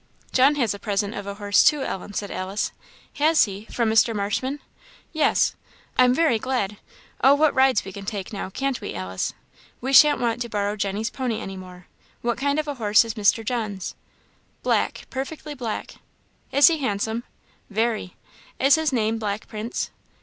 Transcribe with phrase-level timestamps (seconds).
[0.31, 2.71] "John has a present of a horse, too, Ellen," said Alice.
[3.17, 3.65] "Has he?
[3.69, 4.15] from Mr.
[4.15, 4.59] Marshman?"
[5.13, 5.53] "Yes."
[5.95, 6.77] "I'm very glad!
[7.23, 9.35] Oh, what rides we can take now, can't we, Alice?
[9.79, 11.85] We shan't want to borrow Jenny's pony any more.
[12.23, 13.45] What kind of a horse is Mr.
[13.45, 13.93] John's?"
[14.63, 15.97] "Black perfectly black."
[16.51, 17.23] "Is he handsome?"
[17.69, 18.15] "Very."
[18.59, 19.91] "Is his name Black Prince?"